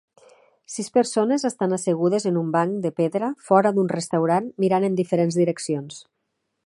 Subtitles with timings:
[0.75, 5.39] Sis persones estan assegudes en un banc de pedra fora d'un restaurant mirant en diferents
[5.43, 6.01] direccions.